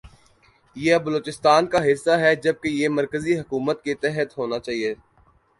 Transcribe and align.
یہ 0.75 0.93
اب 0.95 1.03
بلوچستان 1.05 1.67
کا 1.71 1.79
حصہ 1.85 2.13
ھے 2.21 2.33
جبکہ 2.43 2.67
یہ 2.79 2.87
مرکزی 2.97 3.39
حکومت 3.39 3.83
کے 3.83 3.93
تحت 4.03 4.37
ھوناچاھیے۔ 4.37 4.93